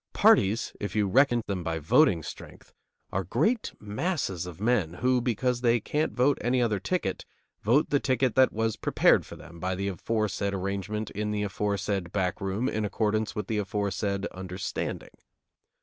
[0.13, 2.73] Parties, if you reckon them by voting strength,
[3.11, 7.23] are great masses of men who, because they can't vote any other ticket,
[7.61, 12.11] vote the ticket that was prepared for them by the aforesaid arrangement in the aforesaid
[12.11, 15.11] back room in accordance with the aforesaid understanding.